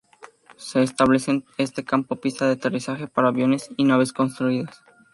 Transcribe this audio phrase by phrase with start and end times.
[0.57, 4.81] Se establece este campo pista de aterrizaje para aviones y naves construidas.